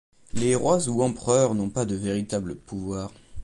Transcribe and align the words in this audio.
Les 0.33 0.55
rois 0.55 0.89
ou 0.89 1.03
empereurs 1.03 1.53
n’ont 1.53 1.69
pas 1.69 1.85
de 1.85 1.93
véritable 1.93 2.55
pouvoir. 2.55 3.11